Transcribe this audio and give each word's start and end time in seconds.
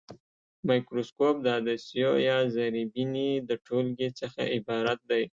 مایکروسکوپ 0.67 1.35
د 1.41 1.47
عدسیو 1.57 2.11
یا 2.29 2.37
زرې 2.53 2.83
بیني 2.93 3.31
د 3.49 3.51
ټولګې 3.65 4.09
څخه 4.19 4.41
عبارت 4.55 4.99
دی. 5.09 5.23